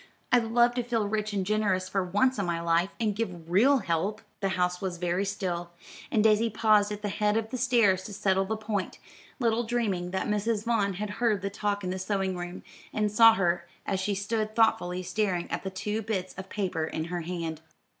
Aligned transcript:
I'd 0.31 0.45
love 0.45 0.73
to 0.73 0.83
feel 0.83 1.07
rich 1.07 1.31
and 1.31 1.45
generous 1.45 1.87
for 1.87 2.03
once 2.03 2.39
in 2.39 2.45
my 2.47 2.59
life, 2.59 2.89
and 2.99 3.15
give 3.15 3.47
real 3.51 3.77
help." 3.85 4.19
The 4.39 4.49
house 4.57 4.81
was 4.81 4.97
very 4.97 5.25
still, 5.25 5.69
and 6.09 6.23
Daisy 6.23 6.49
paused 6.49 6.91
at 6.91 7.03
the 7.03 7.09
head 7.09 7.37
of 7.37 7.51
the 7.51 7.57
stairs 7.59 8.03
to 8.05 8.13
settle 8.15 8.45
the 8.45 8.57
point, 8.57 8.97
little 9.37 9.63
dreaming 9.63 10.09
that 10.09 10.25
Mrs. 10.25 10.65
Vaughn 10.65 10.93
had 10.93 11.11
heard 11.21 11.43
the 11.43 11.51
talk 11.51 11.83
in 11.83 11.91
the 11.91 11.99
sewing 11.99 12.35
room, 12.35 12.63
and 12.91 13.11
saw 13.11 13.35
her 13.35 13.67
as 13.85 13.99
she 13.99 14.15
stood 14.15 14.55
thoughtfully 14.55 15.03
staring 15.03 15.47
at 15.51 15.61
the 15.61 15.69
two 15.69 16.01
bits 16.01 16.33
of 16.33 16.49
paper 16.49 16.85
in 16.85 17.03
her 17.13 17.21
hand. 17.21 17.61